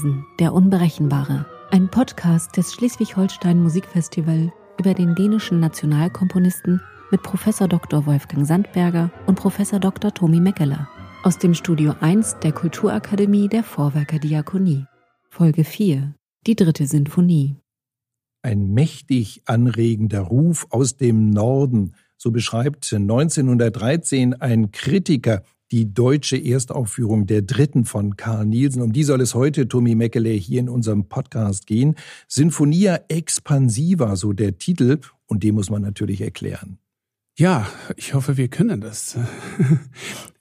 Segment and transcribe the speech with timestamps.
[0.00, 1.46] Nielsen, der Unberechenbare.
[1.70, 6.80] Ein Podcast des Schleswig-Holstein Musikfestival über den dänischen Nationalkomponisten
[7.10, 8.06] mit Professor Dr.
[8.06, 10.12] Wolfgang Sandberger und Professor Dr.
[10.12, 10.88] Tomi Meckeler.
[11.22, 14.86] Aus dem Studio 1 der Kulturakademie der Vorwerker Diakonie.
[15.28, 16.14] Folge 4.
[16.46, 17.56] Die dritte Sinfonie.
[18.42, 25.42] Ein mächtig anregender Ruf aus dem Norden, so beschreibt 1913 ein Kritiker
[25.72, 28.82] die deutsche Erstaufführung der dritten von Karl Nielsen.
[28.82, 31.96] Um die soll es heute, Tommy Meckele, hier in unserem Podcast gehen.
[32.28, 36.78] Sinfonia Expansiva, so der Titel, und den muss man natürlich erklären.
[37.38, 37.66] Ja,
[37.96, 39.16] ich hoffe, wir können das.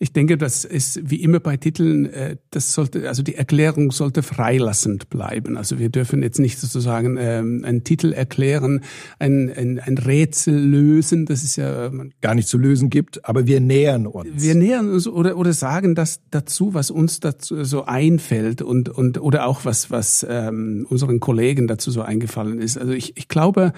[0.02, 4.24] Ich denke, das ist wie immer bei Titeln, äh, das sollte, also die Erklärung sollte
[4.24, 5.58] freilassend bleiben.
[5.58, 8.80] Also wir dürfen jetzt nicht sozusagen ähm, einen Titel erklären,
[9.20, 11.26] ein, ein, ein Rätsel lösen.
[11.26, 14.30] Das ist ja ähm, gar nicht zu lösen gibt, aber wir nähern uns.
[14.42, 19.20] Wir nähern uns oder oder sagen das dazu, was uns dazu so einfällt und und
[19.20, 22.78] oder auch was was ähm, unseren Kollegen dazu so eingefallen ist.
[22.78, 23.74] Also ich ich glaube,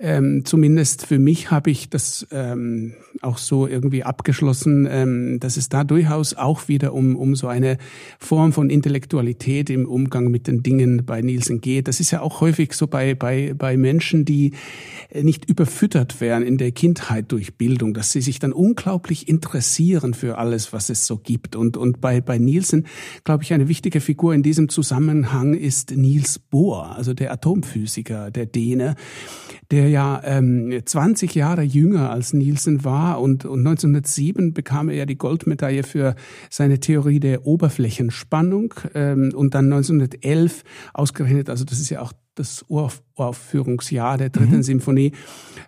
[0.00, 5.68] ähm, zumindest für mich habe ich das ähm, auch so irgendwie abgeschlossen, ähm, dass es
[5.68, 7.78] da durchaus auch wieder um, um so eine
[8.18, 11.88] Form von Intellektualität im Umgang mit den Dingen bei Nielsen geht.
[11.88, 14.52] Das ist ja auch häufig so bei, bei, bei Menschen, die
[15.14, 20.38] nicht überfüttert werden in der Kindheit durch Bildung, dass sie sich dann unglaublich interessieren für
[20.38, 21.56] alles, was es so gibt.
[21.56, 22.86] Und, und bei, bei Nielsen,
[23.24, 28.46] glaube ich, eine wichtige Figur in diesem Zusammenhang ist Niels Bohr, also der Atomphysiker, der
[28.46, 28.96] Däne,
[29.70, 35.06] der ja ähm, 20 Jahre jünger als Nielsen war und, und 1907 bekam er ja
[35.06, 36.14] die Goldmedaille für
[36.50, 42.64] seine Theorie der Oberflächenspannung ähm, und dann 1911 ausgerechnet, also das ist ja auch das
[43.18, 44.62] Uraufführungsjahr der dritten mhm.
[44.62, 45.12] Symphonie,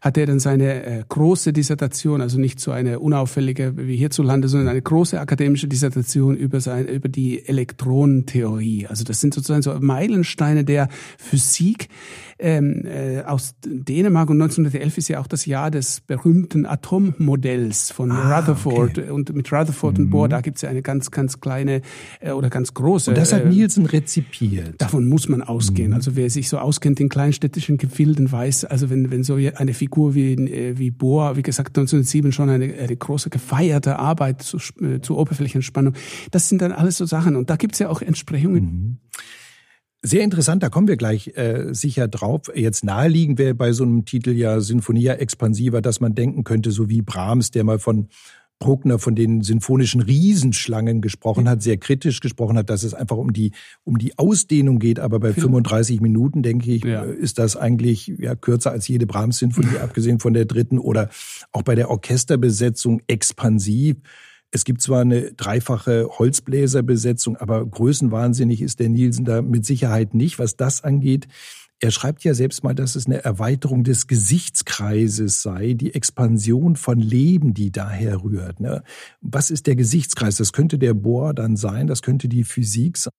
[0.00, 4.68] hat er dann seine äh, große Dissertation, also nicht so eine unauffällige wie hierzulande, sondern
[4.68, 8.86] eine große akademische Dissertation über, sein, über die Elektronentheorie.
[8.86, 11.88] Also das sind sozusagen so Meilensteine der Physik
[12.40, 14.30] ähm, äh, aus Dänemark.
[14.30, 18.98] Und 1911 ist ja auch das Jahr des berühmten Atommodells von ah, Rutherford.
[18.98, 19.10] Okay.
[19.10, 20.04] Und mit Rutherford mhm.
[20.04, 21.82] und Bohr, da gibt es ja eine ganz, ganz kleine
[22.20, 23.10] äh, oder ganz große.
[23.10, 24.74] Und das hat äh, Nielsen rezipiert.
[24.78, 25.90] Davon muss man ausgehen.
[25.90, 25.96] Mhm.
[25.96, 27.08] Also wer sich so auskennt in
[27.40, 31.76] kleinstädtischen Gefilden, weiß, also wenn, wenn so eine Figur wie, äh, wie Bohr, wie gesagt
[31.76, 35.94] 1907 schon eine, eine große gefeierte Arbeit zu, äh, Oberflächenspannung,
[36.30, 37.36] das sind dann alles so Sachen.
[37.36, 38.62] Und da gibt es ja auch Entsprechungen.
[38.62, 38.96] Mhm.
[40.02, 42.50] Sehr interessant, da kommen wir gleich äh, sicher drauf.
[42.54, 46.88] Jetzt naheliegend wäre bei so einem Titel ja Sinfonia Expansiva, dass man denken könnte, so
[46.88, 48.08] wie Brahms, der mal von
[48.60, 53.32] Bruckner von den sinfonischen Riesenschlangen gesprochen hat, sehr kritisch gesprochen hat, dass es einfach um
[53.32, 53.52] die,
[53.84, 55.00] um die Ausdehnung geht.
[55.00, 57.02] Aber bei 35 Minuten, denke ich, ja.
[57.02, 61.08] ist das eigentlich ja, kürzer als jede Brahms-Sinfonie, abgesehen von der dritten oder
[61.52, 63.96] auch bei der Orchesterbesetzung expansiv.
[64.52, 70.38] Es gibt zwar eine dreifache Holzbläserbesetzung, aber größenwahnsinnig ist der Nielsen da mit Sicherheit nicht,
[70.38, 71.28] was das angeht.
[71.82, 76.98] Er schreibt ja selbst mal, dass es eine Erweiterung des Gesichtskreises sei, die Expansion von
[76.98, 78.60] Leben, die daher rührt.
[78.60, 78.82] Ne?
[79.22, 80.36] Was ist der Gesichtskreis?
[80.36, 83.12] Das könnte der Bohr dann sein, das könnte die Physik sein.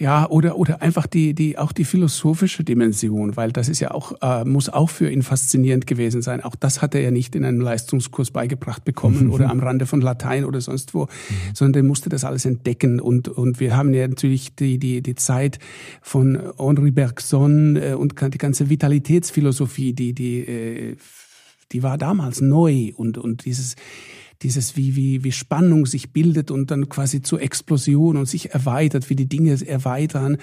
[0.00, 4.14] Ja, oder, oder einfach die, die, auch die philosophische Dimension, weil das ist ja auch,
[4.22, 6.42] äh, muss auch für ihn faszinierend gewesen sein.
[6.42, 10.00] Auch das hat er ja nicht in einem Leistungskurs beigebracht bekommen oder am Rande von
[10.00, 11.08] Latein oder sonst wo, mhm.
[11.52, 12.98] sondern er musste das alles entdecken.
[12.98, 15.58] Und, und wir haben ja natürlich die, die, die Zeit
[16.00, 20.96] von Henri Bergson äh, und die ganze Vitalitätsphilosophie, die, die, äh,
[21.72, 23.76] die war damals neu und, und dieses,
[24.42, 29.10] dieses wie, wie, wie Spannung sich bildet und dann quasi zur Explosion und sich erweitert,
[29.10, 30.38] wie die Dinge erweitern.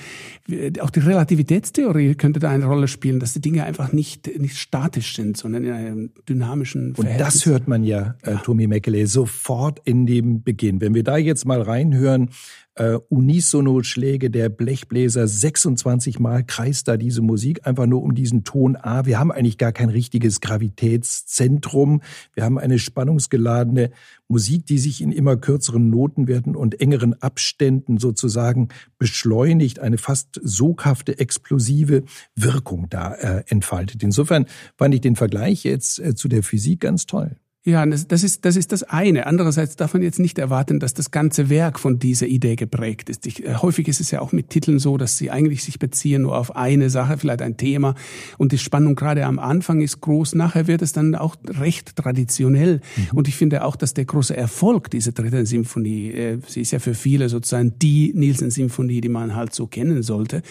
[0.81, 5.15] Auch die Relativitätstheorie könnte da eine Rolle spielen, dass die Dinge einfach nicht, nicht statisch
[5.15, 7.19] sind, sondern in einem dynamischen Verhältnis.
[7.19, 8.37] Und das hört man ja, äh, ja.
[8.37, 10.79] Tommy Mekele, sofort in dem Beginn.
[10.79, 12.29] Wenn wir da jetzt mal reinhören,
[12.77, 15.27] äh, Unisono-Schläge der Blechbläser.
[15.27, 19.05] 26 Mal kreist da diese Musik, einfach nur um diesen Ton A.
[19.05, 22.01] Wir haben eigentlich gar kein richtiges Gravitätszentrum.
[22.33, 23.91] Wir haben eine spannungsgeladene
[24.27, 31.19] Musik, die sich in immer kürzeren Notenwerten und engeren Abständen sozusagen beschleunigt, eine fast soghafte,
[31.19, 32.03] explosive
[32.35, 34.03] Wirkung da äh, entfaltet.
[34.03, 34.45] Insofern
[34.77, 37.37] fand ich den Vergleich jetzt äh, zu der Physik ganz toll.
[37.67, 39.25] Ja, das, ist, das ist das eine.
[39.27, 43.27] Andererseits darf man jetzt nicht erwarten, dass das ganze Werk von dieser Idee geprägt ist.
[43.27, 46.21] Ich, äh, häufig ist es ja auch mit Titeln so, dass sie eigentlich sich beziehen
[46.21, 47.95] nur auf eine Sache, vielleicht ein Thema.
[48.37, 50.35] Und die Spannung gerade am Anfang ist groß.
[50.35, 52.79] Nachher wird es dann auch recht traditionell.
[52.95, 53.17] Mhm.
[53.17, 56.79] Und ich finde auch, dass der große Erfolg dieser dritten Symphonie, äh, sie ist ja
[56.79, 60.41] für viele sozusagen die Nielsen-Symphonie, die man halt so kennen sollte,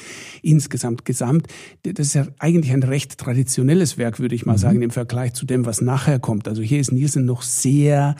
[0.43, 1.47] insgesamt gesamt.
[1.83, 4.59] Das ist ja eigentlich ein recht traditionelles Werk, würde ich mal mhm.
[4.59, 6.47] sagen, im Vergleich zu dem, was nachher kommt.
[6.47, 8.17] Also hier ist Nielsen wir sind noch sehr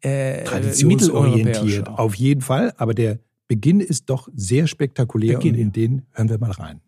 [0.00, 1.88] äh, traditionsorientiert.
[1.88, 6.30] Auf jeden Fall, aber der Beginn ist doch sehr spektakulär Beginn, und in den hören
[6.30, 6.80] wir mal rein.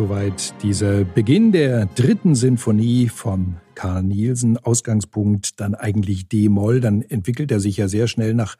[0.00, 4.56] Soweit dieser Beginn der dritten Sinfonie vom Karl Nielsen.
[4.56, 6.80] Ausgangspunkt dann eigentlich D-Moll.
[6.80, 8.56] Dann entwickelt er sich ja sehr schnell nach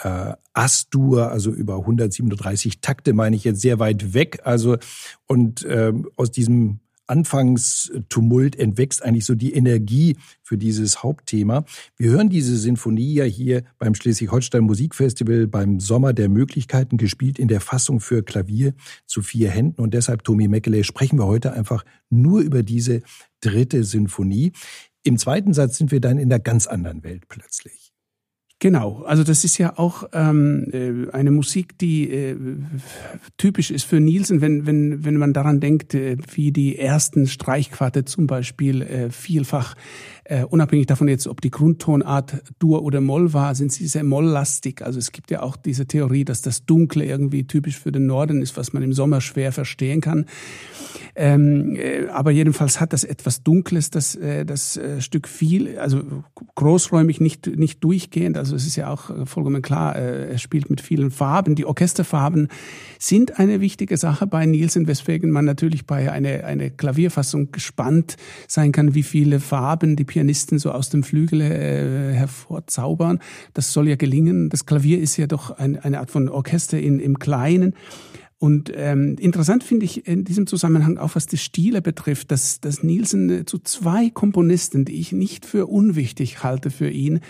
[0.00, 4.40] äh, Astur, also über 137 Takte, meine ich jetzt sehr weit weg.
[4.44, 4.76] Also
[5.26, 6.80] und äh, aus diesem
[7.12, 11.64] Anfangstumult entwächst eigentlich so die Energie für dieses Hauptthema.
[11.98, 17.48] Wir hören diese Sinfonie ja hier beim Schleswig-Holstein Musikfestival beim Sommer der Möglichkeiten gespielt in
[17.48, 18.72] der Fassung für Klavier
[19.06, 23.02] zu vier Händen und deshalb Tommy Mekele sprechen wir heute einfach nur über diese
[23.40, 24.52] dritte Sinfonie.
[25.02, 27.91] Im zweiten Satz sind wir dann in einer ganz anderen Welt plötzlich.
[28.62, 32.36] Genau, also das ist ja auch ähm, äh, eine Musik, die äh,
[33.36, 38.04] typisch ist für Nielsen, wenn, wenn, wenn man daran denkt, äh, wie die ersten Streichquarte
[38.04, 39.74] zum Beispiel äh, vielfach
[40.24, 44.82] äh, unabhängig davon jetzt, ob die Grundtonart Dur oder Moll war, sind sie sehr molllastig.
[44.82, 48.40] Also es gibt ja auch diese Theorie, dass das Dunkle irgendwie typisch für den Norden
[48.40, 50.26] ist, was man im Sommer schwer verstehen kann.
[51.14, 56.02] Ähm, äh, aber jedenfalls hat das etwas Dunkles, das, äh, das äh, Stück viel, also
[56.54, 58.38] großräumig nicht, nicht durchgehend.
[58.38, 61.54] Also es ist ja auch äh, vollkommen klar, äh, er spielt mit vielen Farben.
[61.54, 62.48] Die Orchesterfarben
[62.98, 68.16] sind eine wichtige Sache bei Nielsen, weswegen man natürlich bei einer eine Klavierfassung gespannt
[68.48, 73.18] sein kann, wie viele Farben die Pianisten so aus dem Flügel äh, hervorzaubern.
[73.54, 74.50] Das soll ja gelingen.
[74.50, 77.74] Das Klavier ist ja doch ein, eine Art von Orchester in, im Kleinen.
[78.38, 82.82] Und ähm, interessant finde ich in diesem Zusammenhang auch, was die Stile betrifft, dass, dass
[82.82, 87.20] Nielsen äh, zu zwei Komponisten, die ich nicht für unwichtig halte für ihn,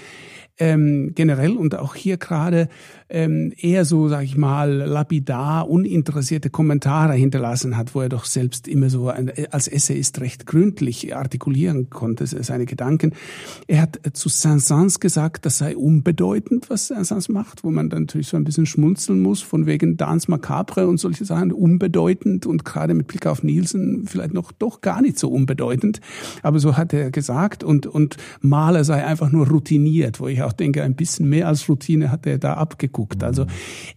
[0.62, 2.68] ähm, generell und auch hier gerade
[3.08, 8.68] ähm, eher so, sag ich mal, lapidar, uninteressierte Kommentare hinterlassen hat, wo er doch selbst
[8.68, 13.12] immer so ein, als Essayist recht gründlich artikulieren konnte, seine Gedanken.
[13.66, 18.28] Er hat zu Saint-Saëns gesagt, das sei unbedeutend, was Saint-Saëns macht, wo man dann natürlich
[18.28, 22.94] so ein bisschen schmunzeln muss, von wegen Dance Macabre und solche Sachen, unbedeutend und gerade
[22.94, 26.00] mit Blick auf Nielsen vielleicht noch doch gar nicht so unbedeutend.
[26.42, 30.51] Aber so hat er gesagt und, und Mahler sei einfach nur routiniert, wo ich auch
[30.52, 33.22] denke, ein bisschen mehr als Routine hat er da abgeguckt geguckt.
[33.24, 33.46] Also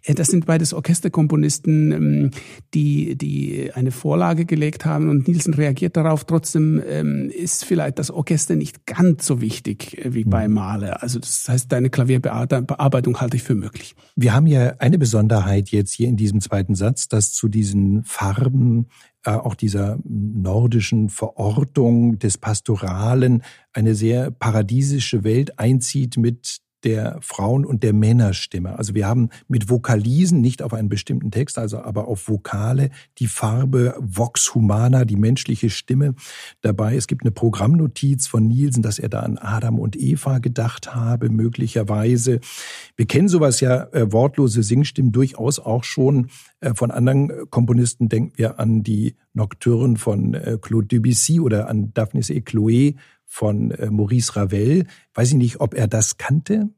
[0.04, 2.32] äh, das sind beides Orchesterkomponisten, ähm,
[2.74, 6.26] die, die eine Vorlage gelegt haben und Nielsen reagiert darauf.
[6.26, 10.56] Trotzdem ähm, ist vielleicht das Orchester nicht ganz so wichtig äh, wie bei mhm.
[10.56, 11.04] Mahler.
[11.04, 13.96] Also das heißt, deine Klavierbearbeitung halte ich für möglich.
[14.16, 18.88] Wir haben ja eine Besonderheit jetzt hier in diesem zweiten Satz, dass zu diesen Farben
[19.28, 27.84] auch dieser nordischen Verortung des Pastoralen eine sehr paradiesische Welt einzieht mit der Frauen- und
[27.84, 28.78] der Männerstimme.
[28.78, 33.28] Also wir haben mit Vokalisen, nicht auf einen bestimmten Text, also aber auf Vokale, die
[33.28, 36.14] Farbe Vox Humana, die menschliche Stimme
[36.62, 36.96] dabei.
[36.96, 41.30] Es gibt eine Programmnotiz von Nielsen, dass er da an Adam und Eva gedacht habe,
[41.30, 42.40] möglicherweise.
[42.96, 46.28] Wir kennen sowas ja, äh, wortlose Singstimmen durchaus auch schon
[46.62, 48.10] äh, von anderen Komponisten.
[48.10, 53.72] Denken wir an die Nocturnen von äh, Claude Debussy oder an Daphnis et Chloé von
[53.72, 54.86] äh, Maurice Ravel.
[55.14, 56.70] Weiß ich nicht, ob er das kannte.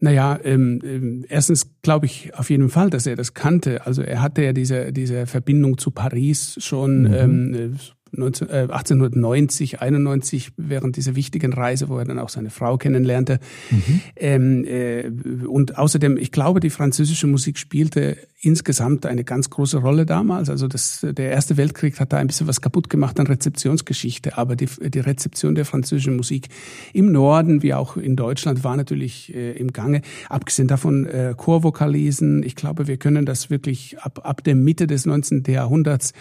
[0.00, 3.84] Naja, ähm, ähm, erstens glaube ich auf jeden Fall, dass er das kannte.
[3.84, 7.14] Also er hatte ja diese, diese Verbindung zu Paris schon mhm.
[7.14, 7.78] ähm,
[8.12, 13.40] 19, äh, 1890, 91 während dieser wichtigen Reise, wo er dann auch seine Frau kennenlernte.
[13.70, 14.00] Mhm.
[14.16, 15.10] Ähm, äh,
[15.46, 20.48] und außerdem, ich glaube, die französische Musik spielte insgesamt eine ganz große Rolle damals.
[20.48, 24.54] Also das, der Erste Weltkrieg hat da ein bisschen was kaputt gemacht an Rezeptionsgeschichte, aber
[24.54, 26.48] die, die Rezeption der französischen Musik
[26.92, 30.02] im Norden wie auch in Deutschland war natürlich äh, im Gange.
[30.28, 32.44] Abgesehen davon äh, Chorvokalisen.
[32.44, 35.42] Ich glaube, wir können das wirklich ab, ab der Mitte des 19.
[35.48, 36.12] Jahrhunderts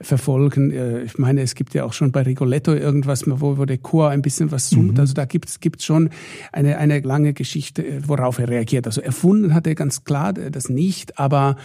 [0.00, 0.70] verfolgen.
[0.70, 4.10] Äh, ich meine, es gibt ja auch schon bei Rigoletto irgendwas, wo, wo der Chor
[4.10, 4.94] ein bisschen was summt.
[4.94, 5.00] Mhm.
[5.00, 6.10] Also da gibt es schon
[6.52, 8.86] eine, eine lange Geschichte, äh, worauf er reagiert.
[8.86, 11.56] Also erfunden hat er ganz klar das nicht, aber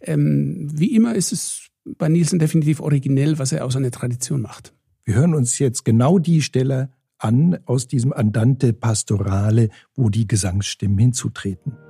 [0.00, 4.72] ähm, wie immer ist es bei Nielsen definitiv originell, was er aus einer Tradition macht.
[5.04, 10.98] Wir hören uns jetzt genau die Stelle an aus diesem Andante Pastorale, wo die Gesangsstimmen
[10.98, 11.83] hinzutreten.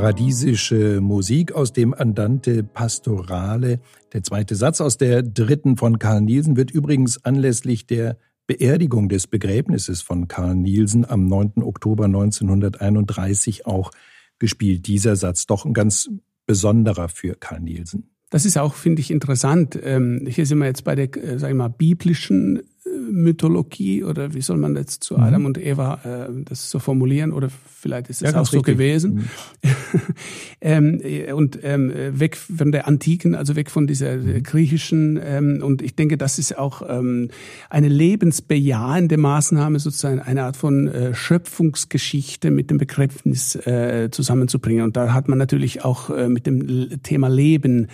[0.00, 3.80] Paradiesische Musik aus dem Andante Pastorale.
[4.14, 8.16] Der zweite Satz aus der dritten von Karl Nielsen wird übrigens anlässlich der
[8.46, 11.62] Beerdigung des Begräbnisses von Karl Nielsen am 9.
[11.62, 13.90] Oktober 1931 auch
[14.38, 14.86] gespielt.
[14.86, 16.08] Dieser Satz doch ein ganz
[16.46, 18.08] besonderer für Karl Nielsen.
[18.30, 19.78] Das ist auch, finde ich, interessant.
[19.82, 22.62] Ähm, hier sind wir jetzt bei der, äh, sag ich mal, biblischen
[23.10, 25.22] Mythologie oder wie soll man jetzt zu mhm.
[25.22, 27.48] Adam und Eva äh, das so formulieren oder
[27.80, 28.76] vielleicht ist es ja, auch so richtig.
[28.76, 29.28] gewesen
[29.62, 30.00] mhm.
[30.60, 31.00] ähm,
[31.34, 34.42] und ähm, weg von der antiken also weg von dieser mhm.
[34.42, 37.30] griechischen ähm, und ich denke das ist auch ähm,
[37.70, 44.96] eine lebensbejahende Maßnahme sozusagen eine Art von äh, Schöpfungsgeschichte mit dem Begräbnis äh, zusammenzubringen und
[44.96, 47.88] da hat man natürlich auch äh, mit dem Thema Leben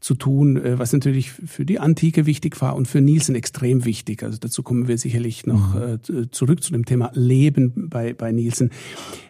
[0.00, 4.22] zu tun äh, was natürlich für die Antike wichtig war und für Nielsen extrem wichtig
[4.22, 5.98] also dazu kommen wir sicherlich noch mhm.
[6.14, 8.70] äh, zurück zu dem Thema Leben bei, bei Nielsen.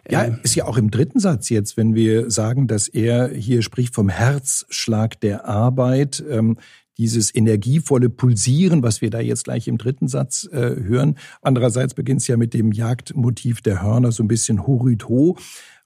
[0.09, 3.61] Ja, äh, ist ja auch im dritten Satz jetzt, wenn wir sagen, dass er hier
[3.61, 6.21] spricht vom Herzschlag der Arbeit.
[6.29, 6.57] Ähm,
[6.97, 11.15] dieses energievolle Pulsieren, was wir da jetzt gleich im dritten Satz äh, hören.
[11.41, 15.37] Andererseits beginnt es ja mit dem Jagdmotiv der Hörner so ein bisschen horüt ho,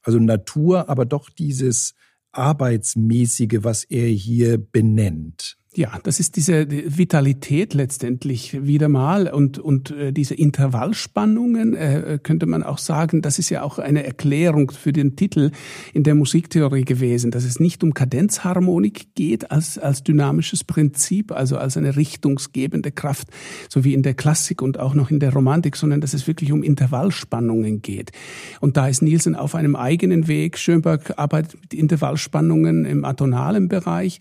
[0.02, 1.94] also Natur, aber doch dieses
[2.34, 5.57] Arbeitsmäßige, was er hier benennt.
[5.78, 6.66] Ja, das ist diese
[6.98, 13.38] Vitalität letztendlich wieder mal und, und äh, diese Intervallspannungen, äh, könnte man auch sagen, das
[13.38, 15.52] ist ja auch eine Erklärung für den Titel
[15.94, 21.60] in der Musiktheorie gewesen, dass es nicht um Kadenzharmonik geht als, als dynamisches Prinzip, also
[21.60, 23.28] als eine richtungsgebende Kraft,
[23.70, 26.52] so wie in der Klassik und auch noch in der Romantik, sondern dass es wirklich
[26.52, 28.14] um Intervallspannungen geht.
[28.62, 30.58] Und da ist Nielsen auf einem eigenen Weg.
[30.58, 34.18] Schönberg arbeitet mit Intervallspannungen im atonalen Bereich.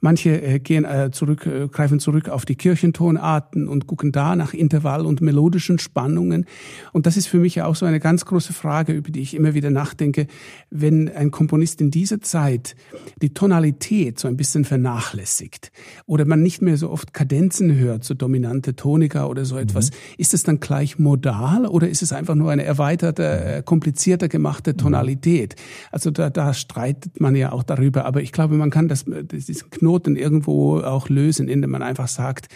[0.00, 4.52] Manche äh, gehen äh, zurück, äh, greifen zurück auf die Kirchentonarten und gucken da nach
[4.52, 6.46] Intervall- und melodischen Spannungen.
[6.92, 9.34] Und das ist für mich ja auch so eine ganz große Frage, über die ich
[9.34, 10.26] immer wieder nachdenke.
[10.70, 12.76] Wenn ein Komponist in dieser Zeit
[13.20, 15.72] die Tonalität so ein bisschen vernachlässigt
[16.06, 19.96] oder man nicht mehr so oft Kadenzen hört, so dominante Tonika oder so etwas, mhm.
[20.18, 24.76] ist es dann gleich modal oder ist es einfach nur eine erweiterte, äh, komplizierter gemachte
[24.76, 25.56] Tonalität?
[25.90, 28.04] Also da, da streitet man ja auch darüber.
[28.04, 32.08] Aber ich glaube, man kann das, diesen Knoten Knoten irgendwo auch lösen, indem man einfach
[32.08, 32.48] sagt,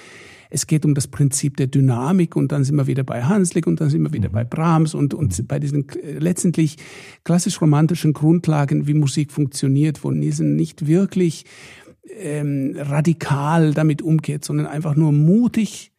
[0.51, 3.81] es geht um das Prinzip der Dynamik und dann sind wir wieder bei Hanslick und
[3.81, 4.35] dann sind wir wieder mhm.
[4.35, 5.47] bei Brahms und, und mhm.
[5.47, 6.77] bei diesen äh, letztendlich
[7.25, 11.45] klassisch romantischen Grundlagen, wie Musik funktioniert, wo Nielsen nicht wirklich
[12.19, 15.93] ähm, radikal damit umgeht, sondern einfach nur mutig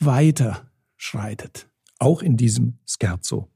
[0.00, 1.68] weiter schreitet.
[1.98, 3.48] Auch in diesem Scherzo.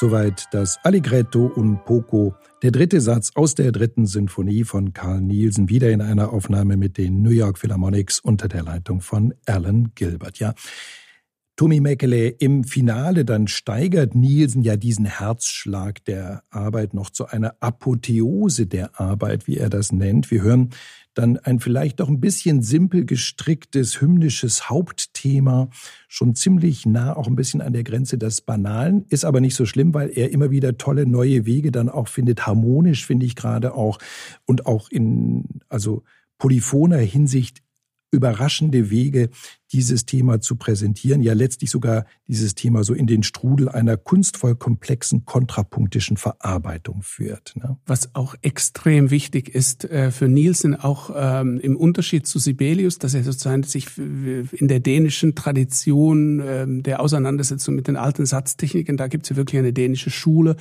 [0.00, 5.68] Soweit das Allegretto un Poco, der dritte Satz aus der dritten Sinfonie von Carl Nielsen,
[5.68, 10.38] wieder in einer Aufnahme mit den New York Philharmonics unter der Leitung von Alan Gilbert.
[10.38, 10.54] Ja,
[11.60, 17.54] Tommy Mäkele im Finale, dann steigert Nielsen ja diesen Herzschlag der Arbeit noch zu einer
[17.60, 20.30] Apotheose der Arbeit, wie er das nennt.
[20.30, 20.70] Wir hören
[21.12, 25.68] dann ein vielleicht doch ein bisschen simpel gestricktes hymnisches Hauptthema,
[26.08, 29.66] schon ziemlich nah auch ein bisschen an der Grenze des Banalen, ist aber nicht so
[29.66, 33.74] schlimm, weil er immer wieder tolle neue Wege dann auch findet, harmonisch finde ich gerade
[33.74, 33.98] auch
[34.46, 36.04] und auch in also
[36.38, 37.60] polyphoner Hinsicht
[38.12, 39.28] überraschende Wege,
[39.72, 44.56] dieses Thema zu präsentieren, ja letztlich sogar dieses Thema so in den Strudel einer kunstvoll
[44.56, 47.54] komplexen kontrapunktischen Verarbeitung führt.
[47.56, 47.76] Ne?
[47.86, 53.14] Was auch extrem wichtig ist äh, für Nielsen, auch ähm, im Unterschied zu Sibelius, dass
[53.14, 59.06] er sozusagen sich in der dänischen Tradition ähm, der Auseinandersetzung mit den alten Satztechniken, da
[59.06, 60.56] gibt es ja wirklich eine dänische Schule,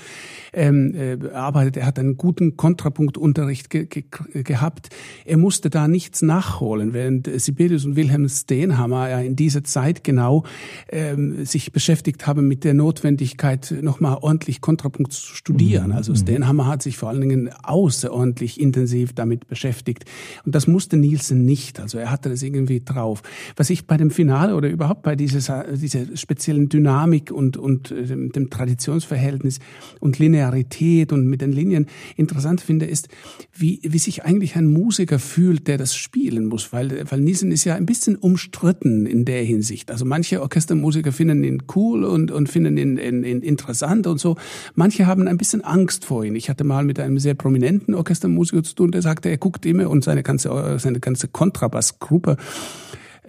[0.54, 1.78] ähm, äh, arbeitet.
[1.78, 4.04] Er hat einen guten Kontrapunktunterricht ge ge
[4.43, 4.89] gehabt.
[5.26, 10.43] Er musste da nichts nachholen, während Sibelius und Wilhelm Steenhammer ja in dieser Zeit genau
[10.89, 15.88] ähm, sich beschäftigt haben mit der Notwendigkeit, nochmal ordentlich Kontrapunkt zu studieren.
[15.88, 15.93] Mhm.
[15.93, 20.05] Also Stenhammer hat sich vor allen Dingen außerordentlich intensiv damit beschäftigt.
[20.45, 21.79] Und das musste Nielsen nicht.
[21.79, 23.21] Also er hatte das irgendwie drauf.
[23.55, 28.05] Was ich bei dem Finale oder überhaupt bei dieser, dieser speziellen Dynamik und, und äh,
[28.05, 29.59] dem, dem Traditionsverhältnis
[29.99, 31.85] und Linearität und mit den Linien
[32.15, 33.09] interessant finde, ist,
[33.53, 36.73] wie, wie sich eigentlich ein Musiker fühlt, der das spielen muss.
[36.73, 39.91] Weil, weil Nielsen ist ja ein bisschen umstritten Experten in der Hinsicht.
[39.91, 44.36] Also manche Orchestermusiker finden ihn cool und, und finden ihn, ihn, ihn interessant und so.
[44.75, 46.36] Manche haben ein bisschen Angst vor ihm.
[46.36, 49.89] Ich hatte mal mit einem sehr prominenten Orchestermusiker zu tun, der sagte, er guckt immer
[49.89, 52.38] und seine ganze, seine ganze Kontrabassgruppe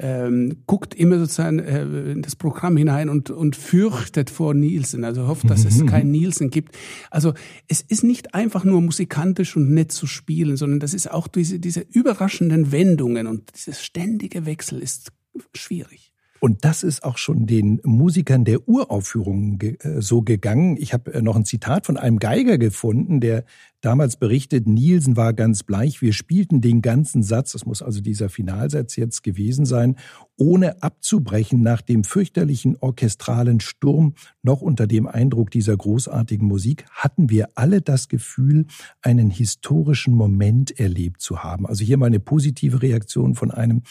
[0.03, 5.29] ähm, guckt immer sozusagen äh, in das Programm hinein und, und fürchtet vor Nielsen, also
[5.29, 6.75] hofft, dass es kein Nielsen gibt.
[7.11, 7.35] Also
[7.69, 11.59] es ist nicht einfach nur musikantisch und nett zu spielen, sondern das ist auch diese,
[11.59, 15.13] diese überraschenden Wendungen und dieses ständige Wechsel ist
[15.55, 16.13] schwierig.
[16.41, 20.79] Und das ist auch schon den Musikern der Uraufführungen ge äh, so gegangen.
[20.79, 23.45] Ich habe äh, noch ein Zitat von einem Geiger gefunden, der
[23.81, 28.29] damals berichtet, Nielsen war ganz bleich, wir spielten den ganzen Satz, das muss also dieser
[28.29, 29.97] Finalsatz jetzt gewesen sein,
[30.37, 37.31] ohne abzubrechen nach dem fürchterlichen orchestralen Sturm, noch unter dem Eindruck dieser großartigen Musik, hatten
[37.31, 38.67] wir alle das Gefühl,
[39.03, 41.67] einen historischen Moment erlebt zu haben.
[41.67, 43.83] Also hier mal eine positive Reaktion von einem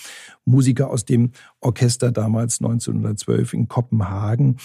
[0.45, 4.58] Musiker aus dem Orchester damals 1912 in Kopenhagen.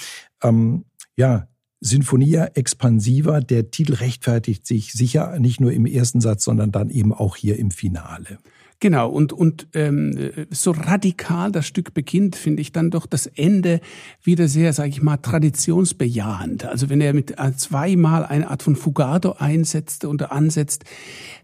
[0.42, 0.84] Ähm,
[1.16, 1.48] ja,
[1.84, 7.12] Sinfonia expansiva, der Titel rechtfertigt sich sicher nicht nur im ersten Satz, sondern dann eben
[7.12, 8.38] auch hier im Finale.
[8.80, 13.80] Genau, und, und ähm, so radikal das Stück beginnt, finde ich dann doch das Ende
[14.22, 16.64] wieder sehr, sage ich mal, traditionsbejahend.
[16.64, 20.84] Also wenn er mit äh, zweimal eine Art von Fugato einsetzt oder ansetzt,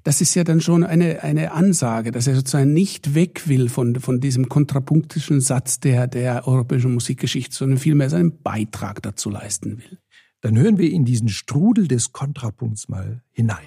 [0.05, 3.97] das ist ja dann schon eine, eine Ansage, dass er sozusagen nicht weg will von,
[4.01, 9.99] von diesem kontrapunktischen Satz der, der europäischen Musikgeschichte, sondern vielmehr seinen Beitrag dazu leisten will.
[10.41, 13.67] Dann hören wir in diesen Strudel des Kontrapunkts mal hinein.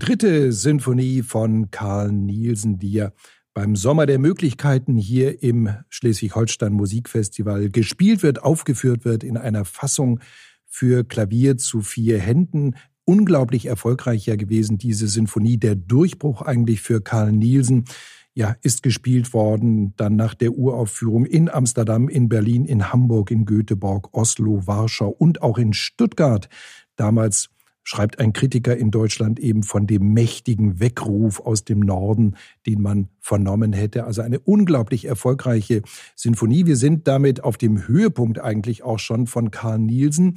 [0.00, 3.12] Dritte Sinfonie von Karl Nielsen, die ja
[3.54, 10.20] beim Sommer der Möglichkeiten hier im Schleswig-Holstein Musikfestival gespielt wird, aufgeführt wird in einer Fassung
[10.66, 12.74] für Klavier zu vier Händen.
[13.04, 17.84] Unglaublich erfolgreich ja gewesen, diese Sinfonie, der Durchbruch eigentlich für Karl Nielsen.
[18.32, 23.44] Ja, ist gespielt worden, dann nach der Uraufführung in Amsterdam, in Berlin, in Hamburg, in
[23.44, 26.48] Göteborg, Oslo, Warschau und auch in Stuttgart.
[26.96, 27.50] Damals
[27.82, 33.08] schreibt ein Kritiker in Deutschland eben von dem mächtigen Weckruf aus dem Norden, den man
[33.20, 34.04] vernommen hätte.
[34.04, 35.82] Also eine unglaublich erfolgreiche
[36.14, 36.66] Sinfonie.
[36.66, 40.36] Wir sind damit auf dem Höhepunkt eigentlich auch schon von Karl Nielsen.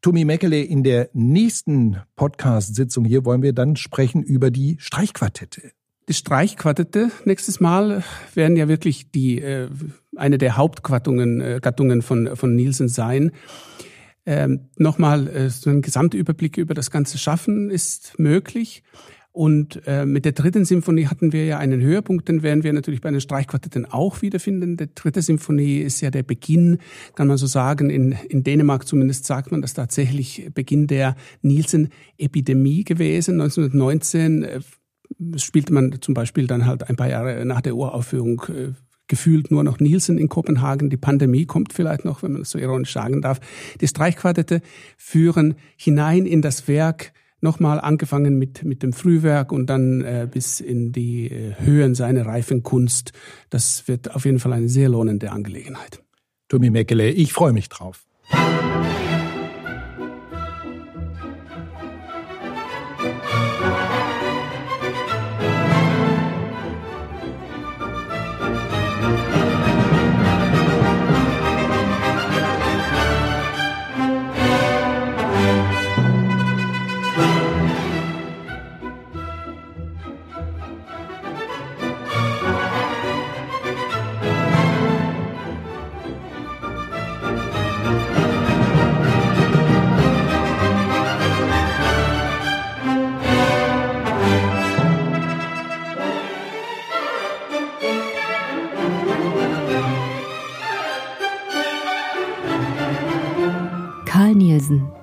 [0.00, 5.72] Tommy Meckele, in der nächsten Podcast-Sitzung hier wollen wir dann sprechen über die Streichquartette.
[6.08, 9.70] Die Streichquartette nächstes Mal werden ja wirklich die äh,
[10.16, 13.32] eine der Hauptgattungen äh, Gattungen von von Nielsen sein.
[14.26, 18.82] Ähm, Nochmal, äh, so ein Gesamtüberblick über das ganze Schaffen ist möglich.
[19.34, 23.00] Und äh, mit der dritten Symphonie hatten wir ja einen Höhepunkt, den werden wir natürlich
[23.00, 24.76] bei den Streichquartetten auch wiederfinden.
[24.76, 26.78] Die dritte Symphonie ist ja der Beginn,
[27.16, 27.90] kann man so sagen.
[27.90, 33.40] In, in Dänemark zumindest sagt man, dass tatsächlich Beginn der Nielsen-Epidemie gewesen.
[33.40, 34.60] 1919 äh,
[35.34, 38.72] spielte man zum Beispiel dann halt ein paar Jahre nach der Uraufführung äh,
[39.08, 40.90] gefühlt nur noch Nielsen in Kopenhagen.
[40.90, 43.40] Die Pandemie kommt vielleicht noch, wenn man das so ironisch sagen darf.
[43.80, 44.60] Die Streichquartette
[44.96, 50.60] führen hinein in das Werk, nochmal angefangen mit, mit dem Frühwerk und dann äh, bis
[50.60, 53.12] in die äh, Höhen seiner reifen Kunst.
[53.50, 56.02] Das wird auf jeden Fall eine sehr lohnende Angelegenheit.
[56.48, 58.06] Tommy Meckele, ich freue mich drauf.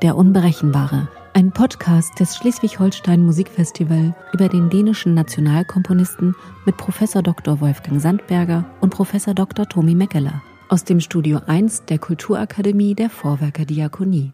[0.02, 1.08] Der Unberechenbare.
[1.34, 6.36] Ein Podcast des Schleswig-Holstein Musikfestival über den dänischen Nationalkomponisten
[6.66, 7.62] mit Professor Dr.
[7.62, 9.68] Wolfgang Sandberger und Professor Dr.
[9.68, 14.34] Tomi Meckeler aus dem Studio 1 der Kulturakademie der Vorwerker Diakonie.